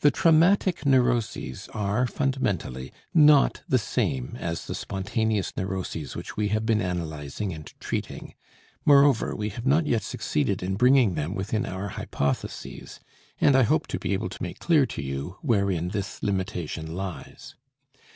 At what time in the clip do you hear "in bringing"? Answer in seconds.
10.62-11.14